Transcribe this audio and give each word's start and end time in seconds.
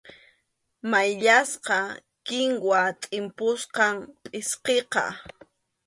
Mayllasqa 0.89 1.77
kinwa 2.25 2.79
tʼimpusqam 3.01 3.95
pʼsqiqa. 4.23 5.03